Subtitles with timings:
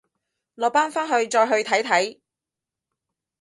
[0.55, 2.19] 落班翻去再去睇睇